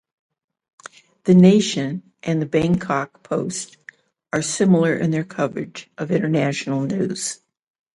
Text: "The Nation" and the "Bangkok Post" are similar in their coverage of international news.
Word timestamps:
"The 1.25 1.35
Nation" 1.35 2.01
and 2.23 2.41
the 2.41 2.47
"Bangkok 2.47 3.21
Post" 3.21 3.77
are 4.33 4.41
similar 4.41 4.95
in 4.95 5.11
their 5.11 5.23
coverage 5.23 5.91
of 5.95 6.09
international 6.09 6.81
news. 6.81 7.43